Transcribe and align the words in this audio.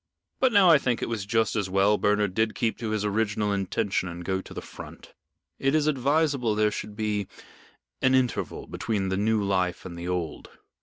But 0.39 0.51
now 0.51 0.67
I 0.71 0.79
think 0.79 1.03
it 1.03 1.09
was 1.09 1.27
just 1.27 1.55
as 1.55 1.69
well 1.69 1.99
Bernard 1.99 2.33
did 2.33 2.55
keep 2.55 2.75
to 2.79 2.89
his 2.89 3.05
original 3.05 3.53
intention 3.53 4.09
and 4.09 4.25
go 4.25 4.41
to 4.41 4.51
the 4.51 4.59
Front. 4.59 5.13
It 5.59 5.75
is 5.75 5.85
advisable 5.85 6.55
there 6.55 6.71
should 6.71 6.95
be 6.95 7.27
an 8.01 8.15
interval 8.15 8.65
between 8.65 9.09
the 9.09 9.17
new 9.17 9.43
life 9.43 9.85
and 9.85 9.95
the 9.95 10.07
old." 10.07 10.49